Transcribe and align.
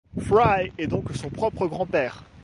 Fry 0.17 0.71
est 0.79 0.87
donc 0.87 1.11
son 1.13 1.29
propre 1.29 1.67
grand-père. 1.67 2.23